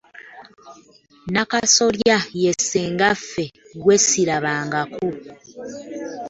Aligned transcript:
Nakasolya 1.33 2.17
ye 2.41 2.51
ssengaffe 2.59 3.45
gwe 3.81 3.95
ssirabangako! 4.01 5.07